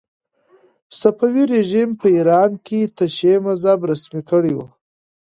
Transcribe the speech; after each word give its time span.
صفوي 0.99 1.43
رژیم 1.55 1.89
په 1.99 2.07
ایران 2.15 2.51
کې 2.65 2.79
تشیع 2.97 3.37
مذهب 3.47 3.79
رسمي 3.89 4.21
کړی 4.29 4.53
و. 4.57 4.59